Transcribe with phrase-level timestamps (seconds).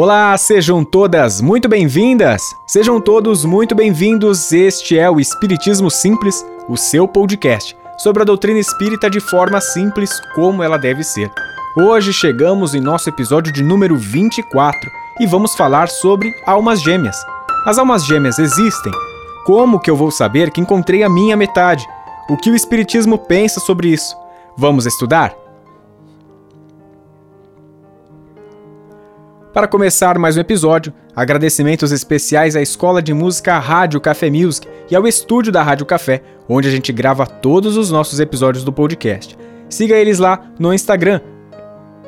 [0.00, 2.54] Olá, sejam todas muito bem-vindas!
[2.68, 4.52] Sejam todos muito bem-vindos.
[4.52, 10.20] Este é o Espiritismo Simples, o seu podcast sobre a doutrina espírita de forma simples
[10.36, 11.28] como ela deve ser.
[11.76, 14.88] Hoje chegamos em nosso episódio de número 24
[15.18, 17.16] e vamos falar sobre almas gêmeas.
[17.66, 18.92] As almas gêmeas existem?
[19.44, 21.84] Como que eu vou saber que encontrei a minha metade?
[22.30, 24.14] O que o Espiritismo pensa sobre isso?
[24.56, 25.34] Vamos estudar?
[29.52, 34.94] Para começar mais um episódio, agradecimentos especiais à Escola de Música Rádio Café Music e
[34.94, 39.38] ao estúdio da Rádio Café, onde a gente grava todos os nossos episódios do podcast.
[39.70, 41.20] Siga eles lá no Instagram,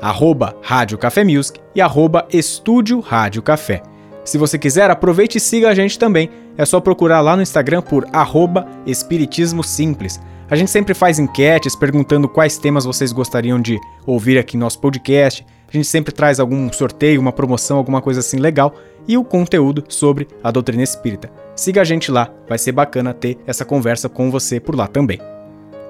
[0.00, 3.82] arroba Rádio Café Music e arroba Estúdio Rádio Café.
[4.24, 6.30] Se você quiser, aproveite e siga a gente também.
[6.56, 10.20] É só procurar lá no Instagram por arroba Espiritismo Simples.
[10.48, 14.78] A gente sempre faz enquetes perguntando quais temas vocês gostariam de ouvir aqui no nosso
[14.78, 15.44] podcast.
[15.74, 18.76] A gente sempre traz algum sorteio, uma promoção, alguma coisa assim legal
[19.08, 21.28] e o conteúdo sobre a doutrina espírita.
[21.56, 25.18] Siga a gente lá, vai ser bacana ter essa conversa com você por lá também.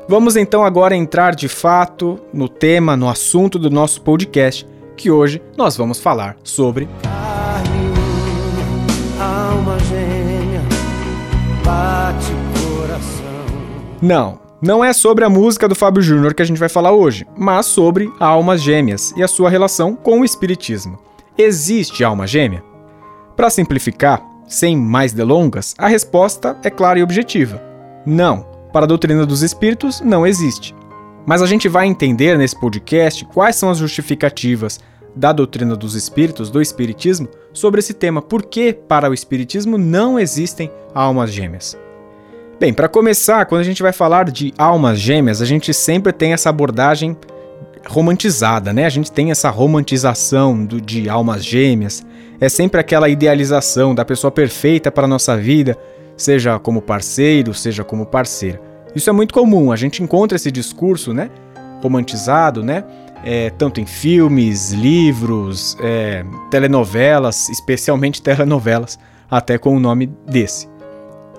[0.08, 5.42] Vamos então agora entrar de fato no tema, no assunto do nosso podcast, que hoje
[5.54, 7.92] nós vamos falar sobre Carne,
[9.20, 10.62] alma gêmea,
[11.62, 13.44] bate coração.
[14.00, 17.26] Não, não é sobre a música do Fábio Júnior que a gente vai falar hoje,
[17.36, 20.98] mas sobre almas gêmeas e a sua relação com o espiritismo.
[21.36, 22.64] Existe alma gêmea?
[23.36, 27.62] Para simplificar, sem mais delongas, a resposta é clara e objetiva.
[28.06, 28.46] Não.
[28.72, 30.74] Para a doutrina dos espíritos, não existe.
[31.26, 34.80] Mas a gente vai entender nesse podcast quais são as justificativas
[35.14, 40.18] da doutrina dos espíritos, do espiritismo, sobre esse tema, por que para o espiritismo não
[40.18, 41.76] existem almas gêmeas.
[42.58, 46.32] Bem, para começar, quando a gente vai falar de almas gêmeas, a gente sempre tem
[46.32, 47.16] essa abordagem
[47.86, 48.86] romantizada, né?
[48.86, 52.06] A gente tem essa romantização do, de almas gêmeas.
[52.40, 55.76] É sempre aquela idealização da pessoa perfeita para a nossa vida,
[56.16, 58.60] seja como parceiro, seja como parceira.
[58.94, 61.30] Isso é muito comum, a gente encontra esse discurso, né?
[61.82, 62.84] Romantizado, né?
[63.24, 68.98] É, tanto em filmes, livros, é, telenovelas, especialmente telenovelas,
[69.28, 70.68] até com o nome desse.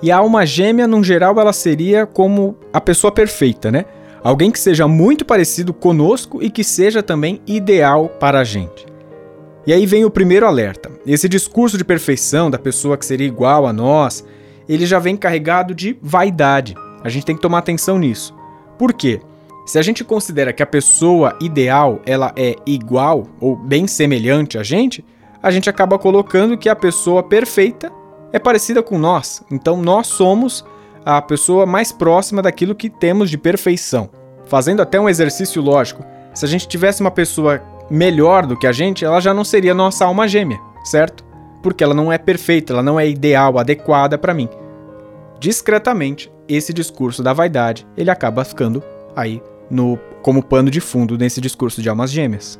[0.01, 3.85] E a alma gêmea, num geral, ela seria como a pessoa perfeita, né?
[4.23, 8.85] Alguém que seja muito parecido conosco e que seja também ideal para a gente.
[9.67, 10.91] E aí vem o primeiro alerta.
[11.05, 14.23] Esse discurso de perfeição da pessoa que seria igual a nós,
[14.67, 16.75] ele já vem carregado de vaidade.
[17.03, 18.35] A gente tem que tomar atenção nisso.
[18.77, 19.21] Por quê?
[19.65, 24.63] Se a gente considera que a pessoa ideal ela é igual ou bem semelhante a
[24.63, 25.03] gente,
[25.41, 27.91] a gente acaba colocando que a pessoa perfeita
[28.35, 29.41] é parecida com nós.
[29.49, 30.65] Então nós somos
[31.05, 34.09] a pessoa mais próxima daquilo que temos de perfeição.
[34.45, 36.03] Fazendo até um exercício lógico,
[36.33, 39.73] se a gente tivesse uma pessoa melhor do que a gente, ela já não seria
[39.73, 41.23] nossa alma gêmea, certo?
[41.63, 44.49] Porque ela não é perfeita, ela não é ideal, adequada para mim.
[45.39, 48.83] Discretamente, esse discurso da vaidade, ele acaba ficando
[49.15, 49.41] aí
[49.71, 52.59] no como pano de fundo nesse discurso de almas gêmeas.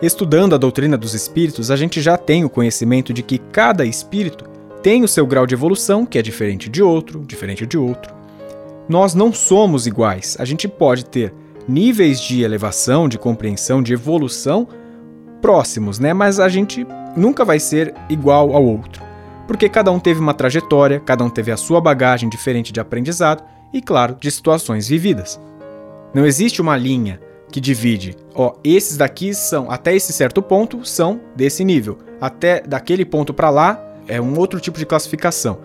[0.00, 4.53] Estudando a doutrina dos espíritos, a gente já tem o conhecimento de que cada espírito
[4.84, 8.14] tem o seu grau de evolução, que é diferente de outro, diferente de outro.
[8.86, 10.36] Nós não somos iguais.
[10.38, 11.32] A gente pode ter
[11.66, 14.68] níveis de elevação, de compreensão, de evolução
[15.40, 16.12] próximos, né?
[16.12, 16.86] Mas a gente
[17.16, 19.02] nunca vai ser igual ao outro.
[19.46, 23.42] Porque cada um teve uma trajetória, cada um teve a sua bagagem diferente de aprendizado
[23.72, 25.40] e, claro, de situações vividas.
[26.12, 27.18] Não existe uma linha
[27.50, 33.06] que divide, ó, esses daqui são até esse certo ponto são desse nível, até daquele
[33.06, 35.58] ponto para lá é um outro tipo de classificação.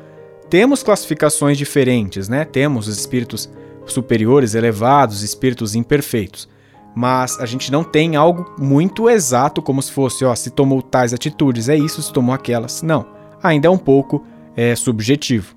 [0.49, 2.43] Temos classificações diferentes, né?
[2.43, 3.49] Temos os espíritos
[3.85, 6.49] superiores, elevados, espíritos imperfeitos.
[6.95, 11.13] Mas a gente não tem algo muito exato, como se fosse, ó, se tomou tais
[11.13, 12.81] atitudes, é isso, se tomou aquelas.
[12.81, 13.05] Não.
[13.43, 15.55] Ainda é um pouco é, subjetivo.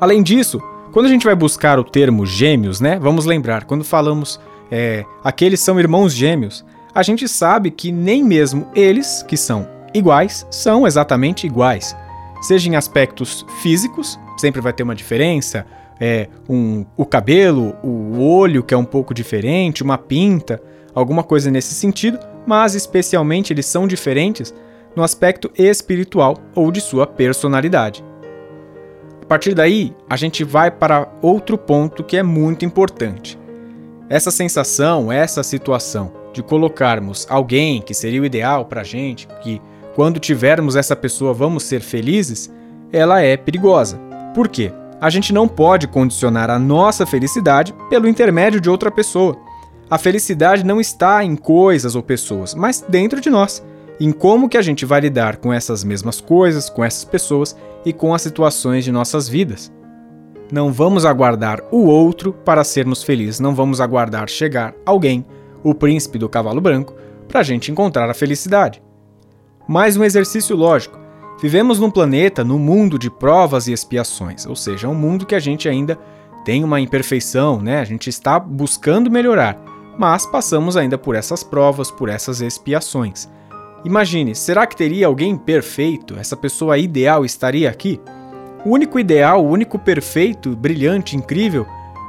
[0.00, 0.60] Além disso,
[0.92, 2.98] quando a gente vai buscar o termo gêmeos, né?
[2.98, 4.40] Vamos lembrar, quando falamos
[4.70, 6.64] é, aqueles são irmãos gêmeos,
[6.94, 11.96] a gente sabe que nem mesmo eles, que são iguais são exatamente iguais.
[12.42, 15.66] Seja em aspectos físicos, sempre vai ter uma diferença,
[16.00, 20.60] é, um, o cabelo, o olho que é um pouco diferente, uma pinta,
[20.94, 24.54] alguma coisa nesse sentido, mas especialmente eles são diferentes
[24.94, 28.04] no aspecto espiritual ou de sua personalidade.
[29.22, 33.38] A partir daí, a gente vai para outro ponto que é muito importante.
[34.08, 39.60] Essa sensação, essa situação de colocarmos alguém que seria o ideal para a gente, que
[39.96, 42.52] quando tivermos essa pessoa vamos ser felizes,
[42.92, 43.98] ela é perigosa.
[44.34, 44.70] Por quê?
[45.00, 49.38] A gente não pode condicionar a nossa felicidade pelo intermédio de outra pessoa.
[49.88, 53.64] A felicidade não está em coisas ou pessoas, mas dentro de nós.
[53.98, 57.94] em como que a gente vai lidar com essas mesmas coisas, com essas pessoas e
[57.94, 59.72] com as situações de nossas vidas.
[60.52, 65.24] Não vamos aguardar o outro para sermos felizes, não vamos aguardar chegar alguém,
[65.64, 66.94] o príncipe do cavalo branco,
[67.26, 68.82] para a gente encontrar a felicidade.
[69.68, 70.96] Mais um exercício lógico.
[71.42, 75.40] Vivemos num planeta, num mundo de provas e expiações, ou seja, um mundo que a
[75.40, 75.98] gente ainda
[76.44, 77.80] tem uma imperfeição, né?
[77.80, 79.60] A gente está buscando melhorar,
[79.98, 83.28] mas passamos ainda por essas provas, por essas expiações.
[83.84, 86.16] Imagine, será que teria alguém perfeito?
[86.16, 88.00] Essa pessoa ideal estaria aqui?
[88.64, 91.66] O único ideal, o único perfeito, brilhante, incrível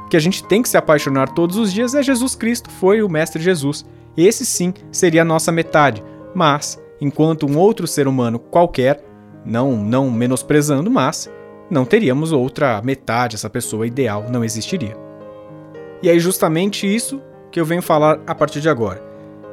[0.08, 3.08] que a gente tem que se apaixonar todos os dias é Jesus Cristo, foi o
[3.08, 3.84] Mestre Jesus.
[4.16, 6.02] Esse sim seria a nossa metade,
[6.34, 9.04] mas enquanto um outro ser humano qualquer,
[9.44, 11.30] não não menosprezando, mas
[11.70, 14.96] não teríamos outra metade, essa pessoa ideal não existiria.
[16.02, 19.02] E é justamente isso que eu venho falar a partir de agora.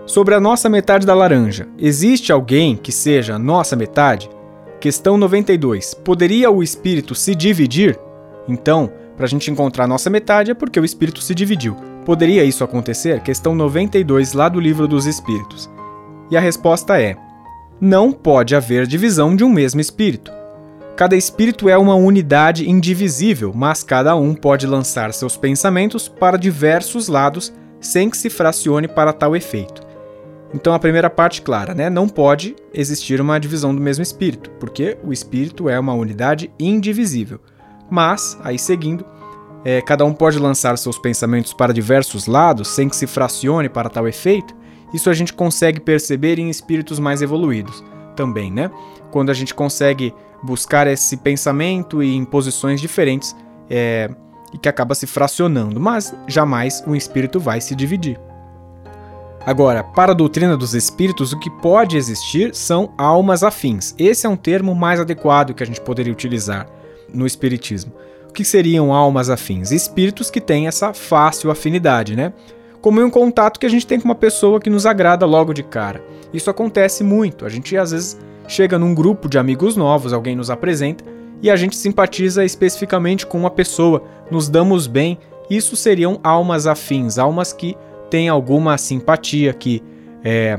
[0.05, 4.29] Sobre a nossa metade da laranja, existe alguém que seja nossa metade?
[4.79, 5.95] Questão 92.
[5.95, 7.99] Poderia o espírito se dividir?
[8.47, 11.75] Então, para a gente encontrar a nossa metade é porque o espírito se dividiu.
[12.05, 13.21] Poderia isso acontecer?
[13.21, 15.67] Questão 92, lá do Livro dos Espíritos.
[16.29, 17.15] E a resposta é:
[17.79, 20.31] não pode haver divisão de um mesmo espírito.
[20.95, 27.09] Cada espírito é uma unidade indivisível, mas cada um pode lançar seus pensamentos para diversos
[27.09, 29.83] lados sem que se fracione para tal efeito.
[30.53, 31.89] Então a primeira parte clara, né?
[31.89, 37.41] Não pode existir uma divisão do mesmo espírito, porque o espírito é uma unidade indivisível.
[37.91, 39.05] Mas, aí seguindo,
[39.65, 43.89] é, cada um pode lançar seus pensamentos para diversos lados sem que se fracione para
[43.89, 44.55] tal efeito,
[44.93, 47.83] isso a gente consegue perceber em espíritos mais evoluídos
[48.15, 48.71] também, né?
[49.11, 53.35] Quando a gente consegue buscar esse pensamento e em posições diferentes
[53.69, 54.09] é,
[54.53, 58.19] e que acaba se fracionando, mas jamais um espírito vai se dividir.
[59.45, 63.93] Agora, para a doutrina dos espíritos, o que pode existir são almas afins.
[63.97, 66.67] Esse é um termo mais adequado que a gente poderia utilizar
[67.13, 67.93] no espiritismo
[68.35, 69.71] que seriam almas afins?
[69.71, 72.33] Espíritos que têm essa fácil afinidade, né?
[72.85, 75.55] Como em um contato que a gente tem com uma pessoa que nos agrada logo
[75.55, 76.05] de cara.
[76.31, 77.43] Isso acontece muito.
[77.43, 78.15] A gente às vezes
[78.47, 81.03] chega num grupo de amigos novos, alguém nos apresenta
[81.41, 85.17] e a gente simpatiza especificamente com uma pessoa, nos damos bem.
[85.49, 87.75] Isso seriam almas afins, almas que
[88.07, 89.81] têm alguma simpatia, que
[90.23, 90.55] é,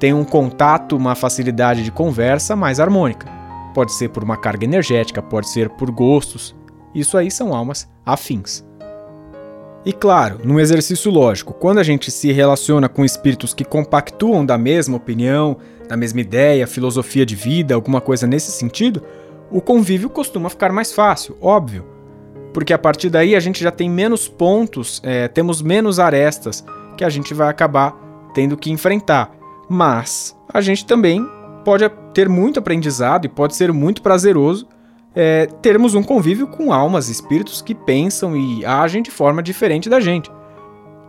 [0.00, 3.30] têm um contato, uma facilidade de conversa mais harmônica.
[3.72, 6.56] Pode ser por uma carga energética, pode ser por gostos,
[6.92, 8.66] isso aí são almas afins.
[9.84, 14.58] E claro, num exercício lógico, quando a gente se relaciona com espíritos que compactuam da
[14.58, 15.56] mesma opinião,
[15.88, 19.02] da mesma ideia, filosofia de vida, alguma coisa nesse sentido,
[19.50, 21.86] o convívio costuma ficar mais fácil, óbvio.
[22.52, 26.64] Porque a partir daí a gente já tem menos pontos, é, temos menos arestas
[26.96, 27.96] que a gente vai acabar
[28.34, 29.30] tendo que enfrentar.
[29.68, 31.26] Mas a gente também
[31.64, 34.66] pode ter muito aprendizado e pode ser muito prazeroso
[35.20, 39.98] é, termos um convívio com almas, espíritos que pensam e agem de forma diferente da
[39.98, 40.30] gente.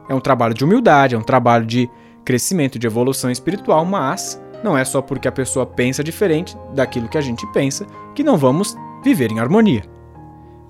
[0.09, 1.87] É um trabalho de humildade, é um trabalho de
[2.25, 7.19] crescimento, de evolução espiritual, mas não é só porque a pessoa pensa diferente daquilo que
[7.19, 7.85] a gente pensa
[8.15, 9.83] que não vamos viver em harmonia.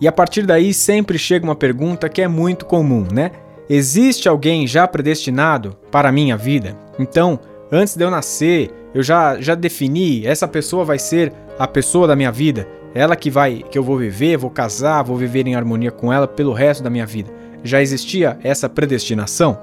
[0.02, 3.32] E a partir daí sempre chega uma pergunta que é muito comum, né?
[3.70, 6.78] Existe alguém já predestinado para a minha vida?
[7.00, 7.40] Então,
[7.72, 12.18] antes de eu nascer, eu já, já defini, essa pessoa vai ser a pessoa da
[12.18, 12.68] minha vida.
[12.94, 16.28] Ela que vai, que eu vou viver, vou casar, vou viver em harmonia com ela
[16.28, 17.32] pelo resto da minha vida.
[17.64, 19.60] Já existia essa predestinação?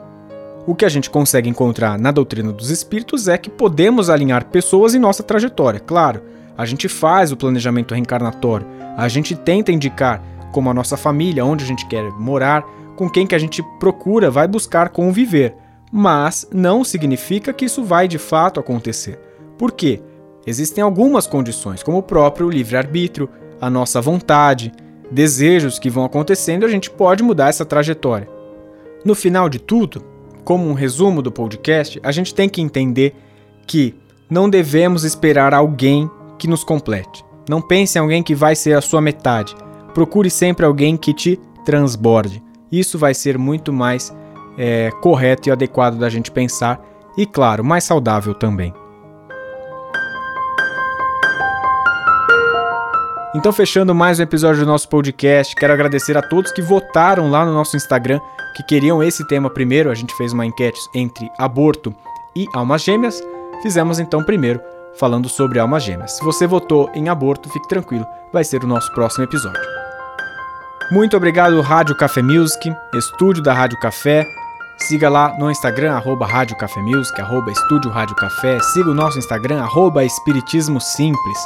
[0.66, 4.95] O que a gente consegue encontrar na doutrina dos espíritos é que podemos alinhar pessoas
[4.95, 5.80] em nossa trajetória.
[5.80, 6.23] Claro,
[6.56, 8.66] a gente faz o planejamento reencarnatório,
[8.97, 12.64] a gente tenta indicar como a nossa família, onde a gente quer morar,
[12.97, 15.54] com quem que a gente procura, vai buscar conviver.
[15.92, 19.18] Mas não significa que isso vai de fato acontecer.
[19.59, 20.02] Por quê?
[20.46, 23.28] Existem algumas condições, como o próprio livre-arbítrio,
[23.60, 24.72] a nossa vontade,
[25.10, 28.28] desejos que vão acontecendo, a gente pode mudar essa trajetória.
[29.04, 30.04] No final de tudo,
[30.44, 33.14] como um resumo do podcast, a gente tem que entender
[33.66, 33.94] que
[34.30, 37.24] não devemos esperar alguém que nos complete.
[37.48, 39.54] Não pense em alguém que vai ser a sua metade.
[39.94, 42.42] Procure sempre alguém que te transborde.
[42.70, 44.14] Isso vai ser muito mais
[44.58, 46.80] é, correto e adequado da gente pensar
[47.16, 48.74] e, claro, mais saudável também.
[53.37, 57.45] Então, fechando mais um episódio do nosso podcast, quero agradecer a todos que votaram lá
[57.45, 58.19] no nosso Instagram
[58.57, 59.90] que queriam esse tema primeiro.
[59.90, 61.95] A gente fez uma enquete entre aborto
[62.35, 63.23] e almas gêmeas.
[63.61, 64.59] Fizemos então primeiro
[64.99, 66.12] falando sobre almas gêmeas.
[66.12, 69.61] Se você votou em aborto, fique tranquilo, vai ser o nosso próximo episódio.
[70.90, 74.26] Muito obrigado, Rádio Café Music, estúdio da Rádio Café.
[74.78, 78.59] Siga lá no Instagram, arroba Rádio Café Music, arroba Estúdio Rádio Café.
[78.61, 81.38] Siga o nosso Instagram, arroba Espiritismo Simples.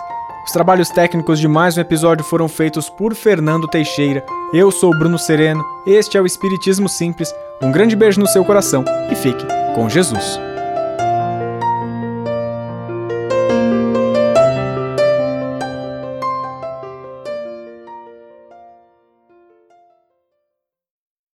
[0.50, 4.26] Os trabalhos técnicos de mais um episódio foram feitos por Fernando Teixeira.
[4.52, 7.33] Eu sou Bruno Sereno, este é o Espiritismo Simples.
[7.62, 10.40] Um grande beijo no seu coração e fique com Jesus.